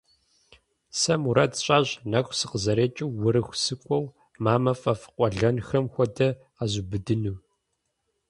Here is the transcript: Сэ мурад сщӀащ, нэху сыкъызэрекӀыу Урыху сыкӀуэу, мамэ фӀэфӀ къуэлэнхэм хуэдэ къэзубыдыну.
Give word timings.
Сэ 0.99 1.13
мурад 1.21 1.51
сщӀащ, 1.59 1.87
нэху 2.11 2.35
сыкъызэрекӀыу 2.39 3.15
Урыху 3.25 3.57
сыкӀуэу, 3.63 4.05
мамэ 4.43 4.73
фӀэфӀ 4.81 5.07
къуэлэнхэм 5.15 5.85
хуэдэ 5.93 6.27
къэзубыдыну. 6.55 7.37